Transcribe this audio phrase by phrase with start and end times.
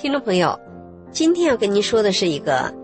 [0.00, 0.58] 听众朋友。
[1.12, 2.74] 今天要跟您说的是一个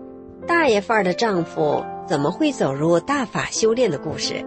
[0.47, 4.45] 大爷范儿的丈夫怎么会走入大法修炼的故事。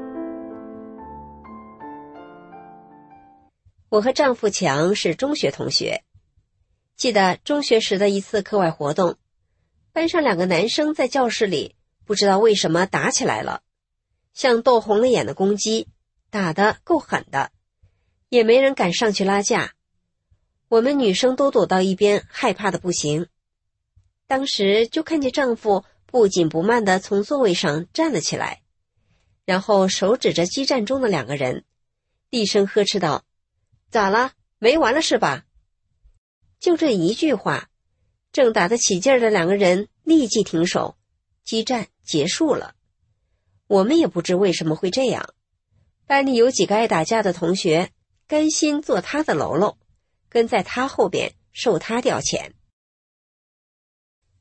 [3.89, 6.05] 我和丈夫强是中学同学，
[6.97, 9.17] 记得中学时的一次课外活动，
[9.93, 13.63] 班上两个男生在教室里不知道为什么打起来了，
[14.33, 15.89] 像斗红了眼的公鸡，
[16.31, 17.51] 打得够狠的，
[18.29, 19.73] 也没人敢上去拉架，
[20.71, 23.27] 我们女生都躲到一边，害怕的不行。
[24.29, 28.63] 当时就看见丈夫不紧不慢地从座位上站了起来，
[29.45, 31.65] 然后手指着激战中的两个人，
[32.31, 33.25] 厉声呵斥道
[33.91, 34.31] ：“咋了？
[34.61, 35.45] 没完了是吧？”
[36.61, 37.69] 就这一句话，
[38.31, 40.97] 正打得起劲儿的两个人立即停手，
[41.43, 42.77] 激战结束了。
[43.67, 45.35] 我们也不知为什么会这样，
[46.07, 47.91] 班里有几个爱打架的同学，
[48.29, 49.77] 甘心做他的喽喽，
[50.31, 52.53] 跟在他后边受他调遣。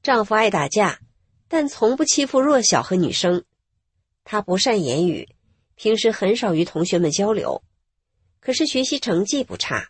[0.02, 1.02] 丈夫爱打架，
[1.50, 3.44] 但从不欺负弱小和女生。
[4.23, 5.28] 他不善言语，
[5.76, 7.64] 平时很少与同学们交流，
[8.40, 9.90] 可是学习成绩不差。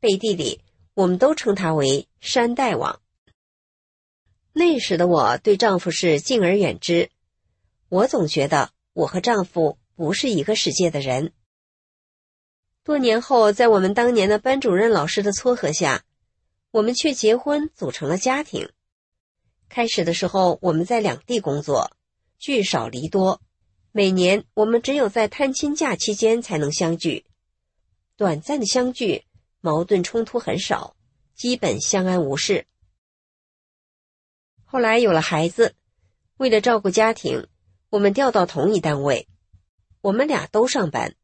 [0.00, 0.62] 背地里，
[0.94, 3.02] 我们都称他为山大王。
[4.52, 7.10] 那时的我对丈夫是敬而远之，
[7.88, 11.32] 我总觉得我和丈夫不是一个世界的人。
[12.88, 16.06] 多年后，在我们当年的班主任老师的撮合下，
[16.70, 18.70] 我们却结婚，组成了家庭。
[19.68, 21.94] 开始的时候，我们在两地工作，
[22.38, 23.42] 聚少离多。
[23.92, 27.26] 每年我们只有在探亲假期间才能相聚，
[28.16, 29.26] 短暂的相聚，
[29.60, 30.96] 矛盾冲突很少，
[31.34, 32.64] 基本相安无事。
[34.64, 35.74] 后来有了孩子，
[36.38, 37.48] 为了照顾家庭，
[37.90, 39.28] 我们调到同一单位，
[40.00, 41.14] 我们俩都上班，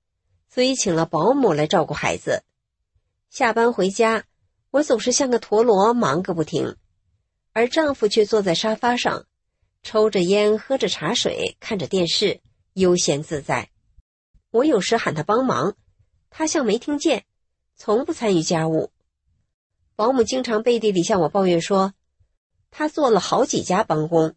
[0.54, 2.44] 所以请了保姆来照顾孩子。
[3.28, 4.24] 下班回家，
[4.70, 6.76] 我总是像个陀螺，忙个不停。
[7.52, 9.26] 而丈夫却坐在沙发上，
[9.82, 12.40] 抽着烟，喝着茶水，看着电视，
[12.74, 13.70] 悠闲自在。
[14.52, 15.74] 我有时喊他帮忙，
[16.30, 17.24] 他像没听见，
[17.74, 18.92] 从不参与家务。
[19.96, 21.94] 保姆经常背地里向我抱怨说，
[22.70, 24.36] 她做了好几家帮工，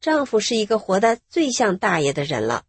[0.00, 2.64] 丈夫是一个活得最像大爷的人了。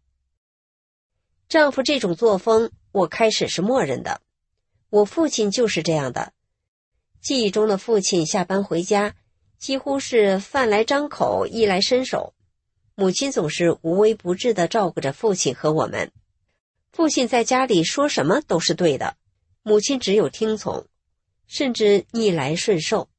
[1.48, 4.20] 丈夫这种作风，我开始是默认的。
[4.88, 6.32] 我父亲就是这样的，
[7.20, 9.14] 记忆中的父亲下班回家。
[9.58, 12.32] 几乎是饭来张口，衣来伸手。
[12.94, 16.12] 母亲总是无微不至的照顾着父亲和我们。
[16.92, 19.18] 父亲在家里说什么都是对的，
[19.62, 20.86] 母亲只有听从，
[21.46, 23.10] 甚至逆来顺受。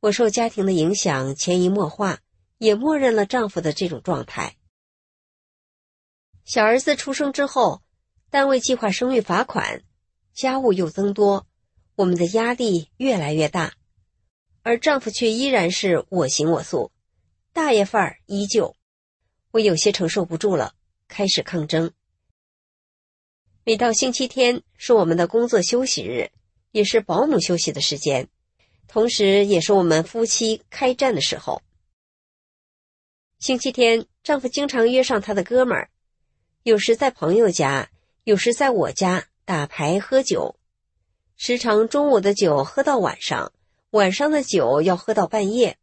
[0.00, 2.20] 我受家庭的影响，潜移默化，
[2.58, 4.56] 也默认了丈夫的这种状态。
[6.44, 7.80] 小儿子出生之后，
[8.32, 9.82] 单位计划生育罚款，
[10.32, 11.46] 家务又增多，
[11.96, 13.74] 我们的压力越来越大。
[14.62, 16.90] 而丈夫却依然是我行我素，
[17.52, 18.74] 大爷范儿依旧。
[19.50, 20.72] 我有些承受不住了，
[21.08, 21.92] 开始抗争。
[23.64, 26.30] 每到星期天是我们的工作休息日，
[26.70, 28.30] 也是保姆休息的时间，
[28.88, 31.60] 同时也是我们夫妻开战的时候。
[33.38, 35.90] 星期天，丈夫经常约上他的哥们儿，
[36.62, 37.90] 有时在朋友家，
[38.24, 40.54] 有时在我家打牌喝酒，
[41.36, 43.52] 时常中午的酒喝到晚上。
[43.90, 45.76] 晚上的酒要喝到半夜，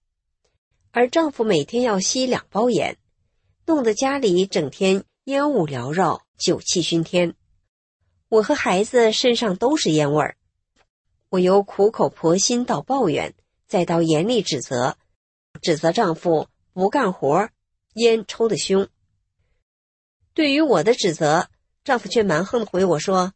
[0.91, 2.97] 而丈夫每天要吸两包烟，
[3.67, 7.35] 弄得家里整天烟雾缭绕，酒气熏天。
[8.29, 10.37] 我和孩子身上都是烟味儿。
[11.29, 13.35] 我由苦口婆心到抱怨，
[13.67, 14.95] 再到严厉指责，
[15.61, 17.49] 指责丈夫不干活，
[17.93, 18.87] 烟抽得凶。
[20.33, 21.49] 对于我的指责，
[21.83, 23.33] 丈夫却蛮横的回我说：“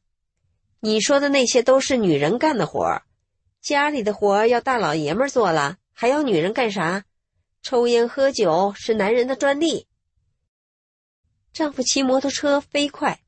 [0.82, 3.04] 你说的那些都是女人干的活儿。”
[3.62, 7.06] 家里的活要大老爷们做了，还要女人干啥？
[7.62, 9.88] 抽烟喝酒是男人的专利。
[11.54, 13.22] 丈夫骑摩托车飞快，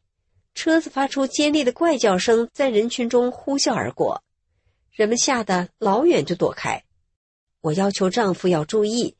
[0.54, 4.24] 车子发出尖利的怪叫声，在人群中呼啸而过，
[4.92, 6.84] 人们吓得老远就躲开。
[7.62, 9.16] 我要求丈夫要注意，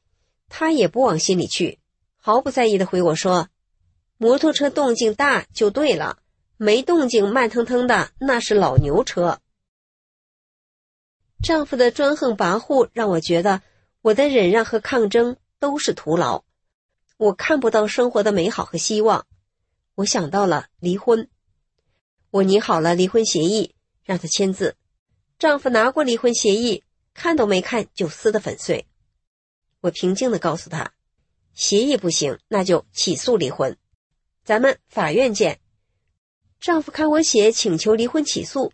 [0.50, 1.80] 他也不往心里去，
[2.18, 3.48] 毫不在意的回我说
[4.18, 6.20] ：“摩托车动静大就对了，
[6.58, 9.40] 没动静，慢腾腾的，那是老牛车。
[11.44, 13.62] 丈夫的专横跋扈让我觉得
[14.02, 16.44] 我的忍让和抗争都是徒劳，
[17.18, 19.28] 我看不到生活的美好和希望。
[19.96, 21.30] 我想到了离婚，
[22.32, 24.76] 我拟好了离婚协议，让他签字。
[25.38, 26.84] 丈夫拿过离婚协议，
[27.14, 28.88] 看都没看就撕得粉碎。
[29.82, 30.94] 我平静的告诉他，
[31.54, 33.78] 协议不行，那就起诉离婚，
[34.46, 35.60] 咱们法院见。
[36.60, 38.72] 丈夫看我写请求离婚起诉，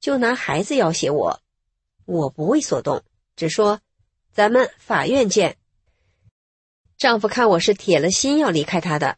[0.00, 1.40] 就拿孩子要挟我。
[2.04, 3.04] 我不为所动，
[3.36, 3.80] 只说
[4.34, 5.56] ：“咱们法院见。”
[6.98, 9.16] 丈夫看我是铁了心要离开他的，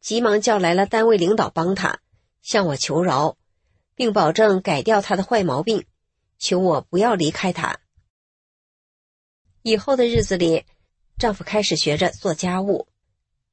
[0.00, 2.00] 急忙叫来了单位领导帮他，
[2.42, 3.36] 向我求饶，
[3.94, 5.86] 并保证改掉他的坏毛病，
[6.40, 7.78] 求我不要离开他。
[9.62, 10.64] 以后的日子里，
[11.16, 12.88] 丈夫开始学着做家务，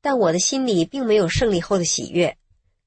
[0.05, 2.37] 但我的心里并没有胜利后的喜悦，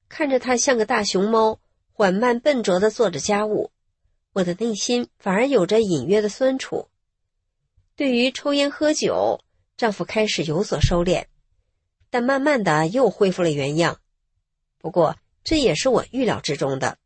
[0.07, 1.59] 看着他像个大熊猫，
[1.91, 3.73] 缓慢笨拙的做着家务。
[4.31, 6.87] 我的内心反而有着隐约的酸楚。
[7.97, 9.41] 对于抽烟喝酒，
[9.75, 11.25] 丈夫开始有所收敛，
[12.09, 13.99] 但慢慢的又恢复了原样。
[14.77, 16.97] 不过这也是我预料之中的。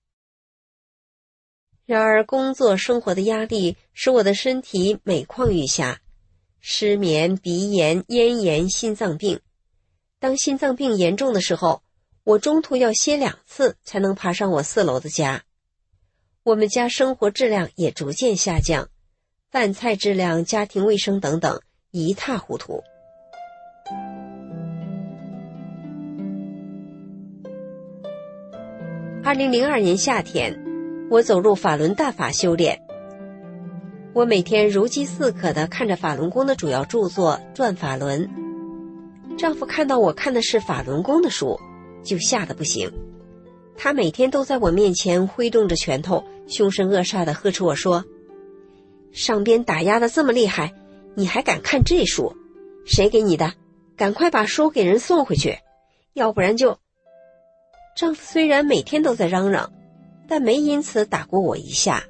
[1.88, 6.01] 然而，工作生活的压力使我的身体每况愈下，
[6.59, 9.42] 失眠、鼻炎、咽炎、心脏病。
[10.23, 11.81] 当心脏病严重的时候，
[12.23, 15.43] 我中途要歇两次才能爬上我四楼的家。
[16.43, 18.87] 我们家生活质量也逐渐下降，
[19.51, 21.59] 饭菜质量、家庭卫生等等
[21.91, 22.81] 一塌糊涂。
[29.25, 30.57] 二零零二年夏天，
[31.11, 32.79] 我走入法轮大法修炼。
[34.13, 38.25] 我每天如饥似渴的看着法轮功的主要著作《转法轮》。
[39.38, 41.59] 丈夫看到我看的是法轮功的书，
[42.03, 42.91] 就吓得不行。
[43.75, 48.06] 他每天都在我面前挥动着拳头，凶神恶煞的呵斥我说
[49.12, 50.74] ：“上边打压的这么厉害，
[51.15, 52.35] 你还敢看这书？
[52.85, 53.53] 谁给你的？
[53.97, 55.57] 赶快把书给人送回去，
[56.13, 56.77] 要不然就……”
[57.97, 59.71] 丈夫虽然每天都在嚷嚷，
[60.27, 62.03] 但没因此打过我一下。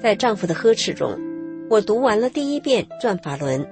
[0.00, 1.18] 在丈夫的呵斥中，
[1.70, 3.64] 我读完了第一遍《转法轮》。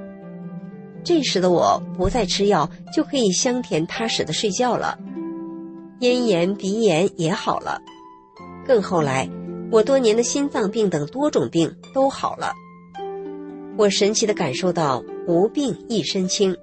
[1.04, 4.98] 这时的我不再吃药，就可以香甜踏实的睡觉了。
[6.00, 7.80] 咽炎、鼻炎也好了，
[8.66, 9.28] 更后来，
[9.70, 12.52] 我多年的心脏病等多种病都好了。
[13.76, 16.56] 我神奇的感受到无病一身轻。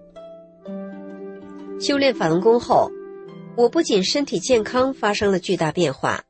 [1.79, 2.91] 修炼法轮功后，
[3.55, 6.23] 我不仅身体健康发生了巨大变化，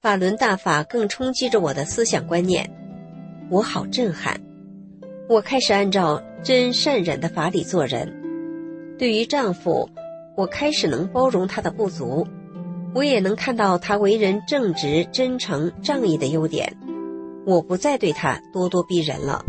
[0.00, 2.70] 法轮大法更冲击着我的思想观念，
[3.50, 4.40] 我好震撼。
[5.28, 9.88] 我开始按照真善忍的法理做人，对于丈夫。
[10.36, 12.26] 我开始能包容他的不足，
[12.94, 16.74] 我也能看到他为人正直、真诚、仗义的优点。
[17.44, 19.44] 我不再对他咄咄逼人了。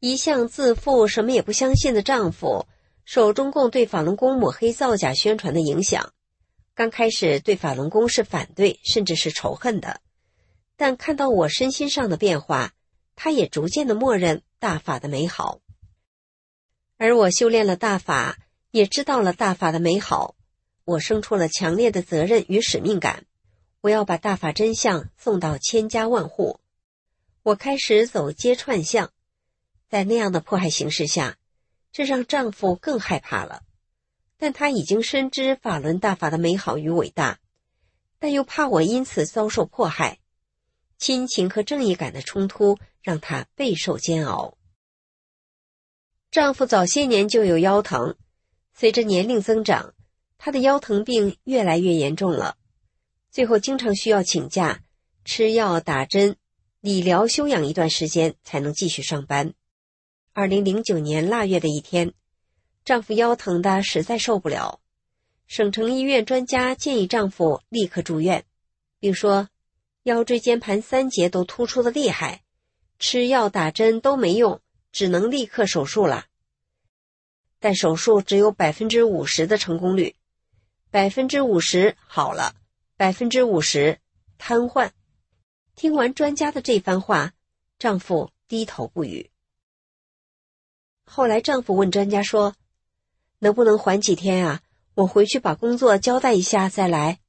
[0.00, 2.64] 一向自负、什么也不相信的丈夫，
[3.04, 6.12] 受中共对法轮功抹黑造假宣传的影响，
[6.74, 10.00] 刚开始对法轮功是反对，甚至是仇恨的。
[10.78, 12.72] 但看到我身心上的变化，
[13.14, 15.58] 他也逐渐的默认大法的美好。
[16.96, 18.38] 而我修炼了大法。
[18.70, 20.34] 也知道了大法的美好，
[20.86, 23.26] 我生出了强烈的责任与使命感。
[23.82, 26.58] 我要把大法真相送到千家万户。
[27.42, 29.12] 我开始走街串巷，
[29.90, 31.36] 在那样的迫害形势下，
[31.92, 33.62] 这让丈夫更害怕了。
[34.38, 37.40] 但他已经深知法轮大法的美好与伟大，
[38.18, 40.18] 但又怕我因此遭受迫害，
[40.96, 44.56] 亲情和正义感的冲突让他备受煎熬。
[46.32, 48.16] 丈夫早些年就有腰疼。
[48.72, 49.92] 随着年龄增长，
[50.38, 52.56] 他的腰疼病越来越严重了，
[53.30, 54.80] 最后经常需要请假，
[55.26, 56.36] 吃药、打针、
[56.80, 59.52] 理疗、休养一段时间才能继续上班。
[60.32, 62.14] 二零零九年腊月的一天，
[62.82, 64.80] 丈夫腰疼的实在受不了，
[65.46, 68.46] 省城医院专家建议丈夫立刻住院，
[68.98, 69.50] 并说
[70.04, 72.40] 腰椎间盘三节都突出的厉害，
[72.98, 74.62] 吃药打针都没用，
[74.92, 76.26] 只能立刻手术了。
[77.58, 80.14] 但手术只有百分之五十的成功率，
[80.90, 82.54] 百分之五十好了，
[82.96, 83.98] 百分之五十
[84.38, 84.90] 瘫痪。
[85.74, 87.32] 听完专家的这番话，
[87.78, 89.30] 丈夫低头不语。
[91.04, 92.54] 后来，丈夫问专家说
[93.40, 94.62] ：“能不能缓几天啊？
[94.94, 97.20] 我回去把工作交代一下再来。”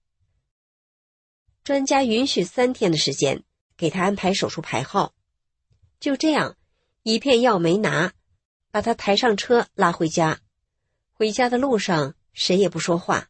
[1.63, 3.43] 专家允许三天的时间，
[3.77, 5.13] 给他安排手术排号。
[5.99, 6.57] 就这样，
[7.03, 8.13] 一片药没拿。
[8.71, 10.39] 把他抬上车拉回家，
[11.11, 13.29] 回家的路上谁也不说话，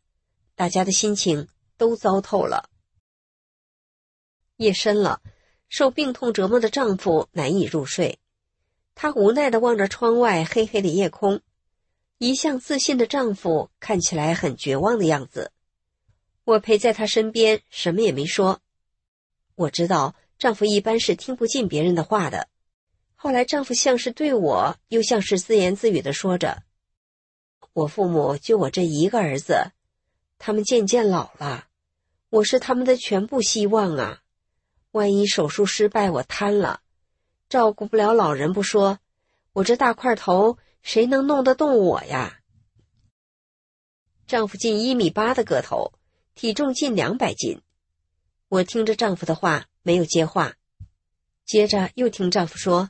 [0.56, 2.70] 大家的心情都糟透了。
[4.56, 5.22] 夜深了，
[5.68, 8.20] 受病痛折磨的丈夫难以入睡，
[8.96, 11.42] 他无奈的望着窗外黑黑的夜空。
[12.20, 15.51] 一向自信的丈夫看起来很绝望的样子。
[16.46, 18.62] 我陪在他身边，什么也没说。
[19.56, 22.48] 我知道丈夫一般是听不进别人的话的。
[23.24, 26.63] 后来，丈夫像是对我，又像是自言自语的说着
[27.72, 29.72] ：“我父母就我这一个儿子，
[30.38, 31.68] 他们渐渐老了，
[32.30, 34.24] 我是他们的全部希望啊！
[34.92, 36.82] 万一手术失败，我瘫了，
[37.48, 39.00] 照顾不了老人不说，
[39.53, 42.42] 我这大块头谁能弄得动我呀？”
[44.27, 45.94] 丈夫近一米八的个头，
[46.36, 47.62] 体重近两百斤。
[48.50, 50.56] 我听着丈夫的话，没有接话，
[51.46, 52.89] 接着又听丈夫说。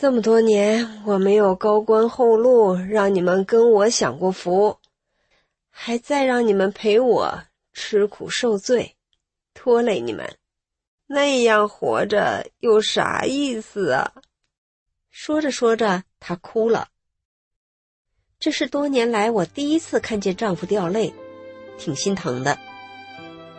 [0.00, 4.78] 这么多年，我没有高官厚禄，让你们跟我享过福，
[5.70, 8.94] 还再让你们陪我吃苦受罪，
[9.54, 10.36] 拖累你们，
[11.08, 14.12] 那样活着有啥意思啊？
[15.10, 16.90] 说着说着，她哭了。
[18.38, 21.12] 这是多年来我第一次看见丈夫掉泪，
[21.76, 22.56] 挺心疼的。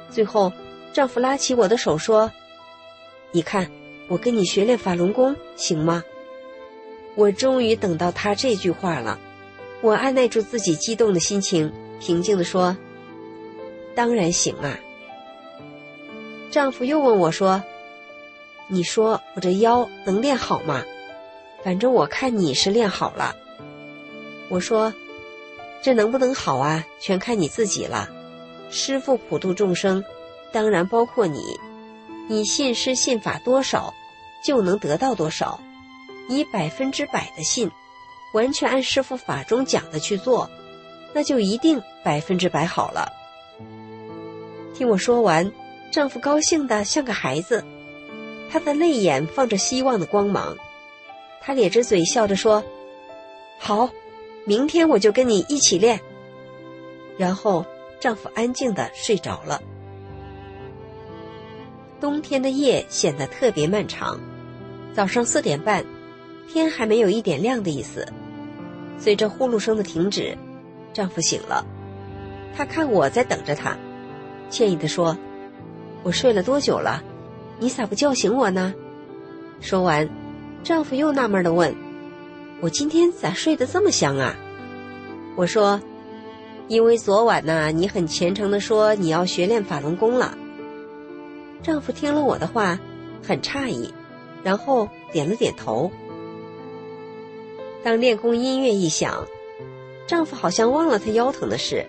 [0.09, 0.53] 最后，
[0.93, 2.31] 丈夫拉起我的手说
[3.33, 3.69] ：“你看，
[4.07, 6.01] 我跟你学练法轮功，行吗？”
[7.15, 9.19] 我终于等到他这句话了，
[9.81, 12.77] 我按耐住自己激动的心情，平静地说
[13.95, 14.79] ：“当然行啊。”
[16.49, 17.63] 丈夫又问我说
[18.67, 20.83] ：“你说我这腰能练好吗？
[21.63, 23.35] 反正我看你是练好了。”
[24.49, 24.93] 我说
[25.83, 28.09] ：“这能不能好啊，全看你自己了。
[28.71, 30.03] 师傅普度众生，
[30.51, 31.41] 当然包括你。
[32.27, 33.93] 你信师信法多少，
[34.43, 35.59] 就能得到多少。”
[36.29, 37.69] 以百分之百的信，
[38.33, 40.49] 完全按师傅法中讲的去做，
[41.11, 43.11] 那就一定百分之百好了。
[44.75, 45.51] 听我说完，
[45.91, 47.65] 丈夫高兴的像个孩子，
[48.49, 50.55] 他的泪眼放着希望的光芒，
[51.41, 52.63] 他咧着嘴笑着说
[53.57, 53.89] ：“好，
[54.45, 55.99] 明天我就跟你一起练。”
[57.17, 57.65] 然后
[57.99, 59.61] 丈夫安静的睡着了。
[61.99, 64.17] 冬天的夜显得特别漫长，
[64.93, 65.83] 早上四点半。
[66.51, 68.07] 天还没有一点亮的意思，
[68.97, 70.37] 随着呼噜声的停止，
[70.91, 71.65] 丈夫醒了。
[72.55, 73.77] 他看我在等着他，
[74.49, 75.15] 歉意地说
[76.03, 77.03] ：“我睡了多久了？
[77.59, 78.73] 你咋不叫醒我呢？”
[79.61, 80.09] 说完，
[80.63, 81.73] 丈夫又纳闷地问
[82.61, 84.35] ：“我今天咋睡得这么香啊？”
[85.37, 85.79] 我说
[86.67, 90.35] ：“因为昨晚呢，你很虔诚地说你要学练法轮功了。”
[91.61, 92.79] 丈夫听了我的话，
[93.21, 93.93] 很诧异，
[94.43, 95.91] 然后点了点头。
[97.83, 99.25] 当练功音乐一响，
[100.05, 101.85] 丈夫好像忘了他腰疼的事，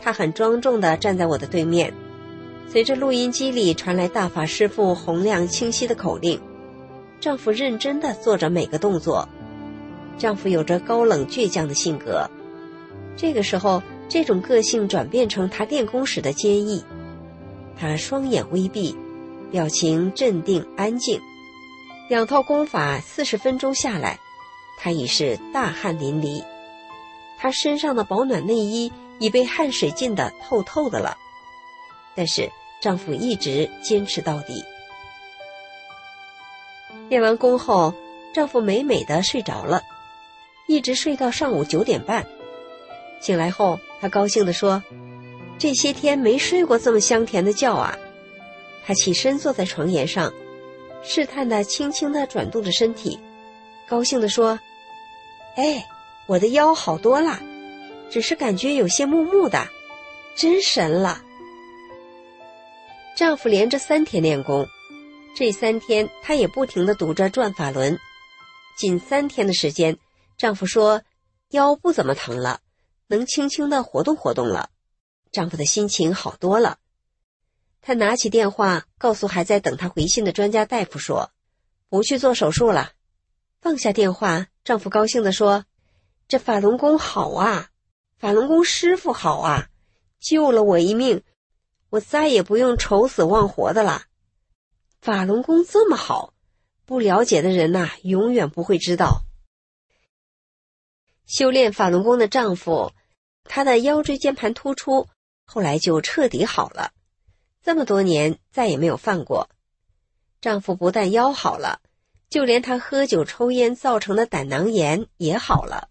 [0.00, 1.92] 他很庄重地站在我的对面。
[2.68, 6.40] 随着录音机里传来大法师父洪亮清晰的口令，
[7.18, 9.28] 丈夫认真地做着每个动作。
[10.16, 12.30] 丈夫有着高冷倔强的性格，
[13.16, 16.84] 这个时候，这种个性转变成他练功时的坚毅。
[17.76, 18.94] 他双眼微闭，
[19.50, 21.20] 表情镇定安静。
[22.08, 24.20] 两套功法四十分钟下来。
[24.82, 26.42] 他已是大汗淋漓，
[27.38, 31.18] 他身上的保暖内衣已被汗水浸得透透的了。
[32.16, 34.64] 但是丈夫一直坚持到底。
[37.10, 37.92] 练完功后，
[38.32, 39.82] 丈夫美美的睡着了，
[40.66, 42.26] 一直睡到上午九点半。
[43.20, 44.82] 醒来后，他高兴地说
[45.58, 47.98] ：“这些天没睡过这么香甜的觉啊！”
[48.86, 50.32] 他起身坐在床沿上，
[51.02, 53.20] 试探的轻轻的转动着身体，
[53.86, 54.58] 高兴地说。
[55.56, 55.86] 哎，
[56.26, 57.40] 我的腰好多了，
[58.10, 59.68] 只是感觉有些木木的，
[60.34, 61.22] 真神了。
[63.16, 64.66] 丈夫连着三天练功，
[65.36, 67.98] 这三天他也不停的读着转法轮。
[68.76, 69.98] 仅三天的时间，
[70.38, 71.02] 丈夫说
[71.50, 72.60] 腰不怎么疼了，
[73.08, 74.70] 能轻轻的活动活动了。
[75.32, 76.78] 丈夫的心情好多了。
[77.82, 81.30] 他拿起电话，告诉还在等他回信的专家大夫说
[81.90, 82.92] ：“不去做手术了。”
[83.60, 84.48] 放下电话。
[84.62, 85.64] 丈夫高兴地说
[86.28, 87.70] ：“这法轮功好啊，
[88.18, 89.68] 法轮功师傅好啊，
[90.20, 91.22] 救了我一命，
[91.88, 94.04] 我再也不用愁死忘活的了。
[95.00, 96.34] 法轮功这么好，
[96.84, 99.22] 不了解的人呐，永远不会知道。”
[101.26, 102.92] 修炼法轮功的丈夫，
[103.44, 105.08] 他的腰椎间盘突出，
[105.46, 106.92] 后来就彻底好了，
[107.62, 109.48] 这么多年再也没有犯过。
[110.40, 111.80] 丈夫不但腰好了。
[112.30, 115.90] 就连他喝酒抽烟造成的胆囊炎也好了，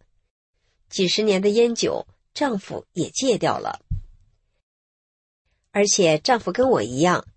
[0.89, 3.81] 几十年的烟酒，丈夫也戒掉了。
[5.71, 7.27] 而且丈夫跟我一样，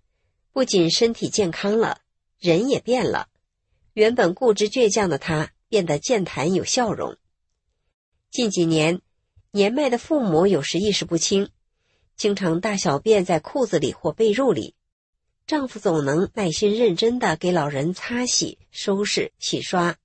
[0.53, 1.99] 不仅身体健康了，
[2.39, 3.27] 人也变了。
[3.91, 7.17] 原本固执倔强的他变得健谈有笑容。
[8.31, 9.01] 近几年，
[9.51, 11.49] 年迈的父母有时意识不清，
[12.15, 14.75] 经常大小便在裤子里或被褥里，
[15.45, 19.95] 丈夫总能耐心认真的给老人擦洗、收拾、洗刷。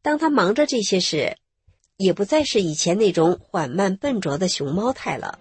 [0.00, 1.36] 当他忙着这些时，
[1.98, 5.38] 也不再是以前那种缓慢笨拙的熊猫态了。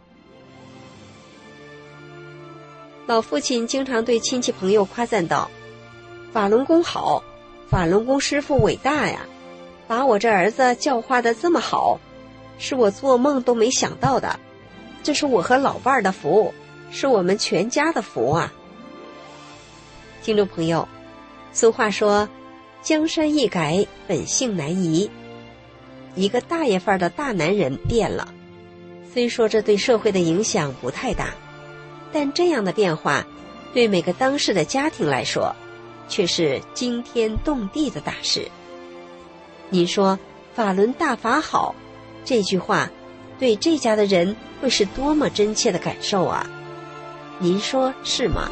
[3.08, 5.50] 老父亲经常对亲戚朋友夸赞道
[6.34, 7.24] ：“法轮功好，
[7.70, 9.26] 法轮功师傅伟大呀，
[9.88, 12.02] 把我这儿子教化的这么好，
[12.60, 14.38] 是我做梦都没想到的。
[15.02, 16.54] 这是我和老伴儿的福，
[16.92, 18.54] 是我们全家的福啊！”
[20.22, 20.88] 听众朋友，
[21.54, 22.28] 俗话说
[22.84, 25.10] ：“江山易改，本性难移。”
[26.16, 28.34] 一个大爷范儿的大男人变了，
[29.14, 31.34] 虽说这对社会的影响不太大。
[32.12, 33.26] 但这样的变化，
[33.74, 35.56] 对每个当事的家庭来说，
[36.10, 38.48] 却是惊天动地的大事。
[39.70, 40.20] 您说
[40.54, 41.74] “法轮大法好”
[42.26, 42.90] 这句话，
[43.40, 46.46] 对这家的人会是多么真切的感受啊？
[47.38, 48.50] 您说是吗？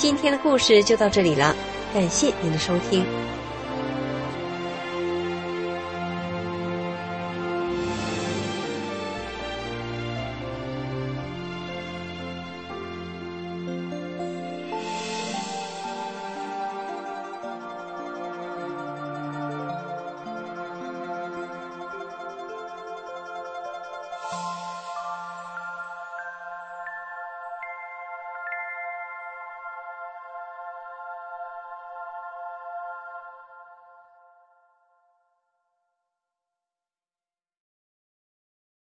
[0.00, 1.54] 今天的故事就到这里了，
[1.92, 3.04] 感谢您的收听。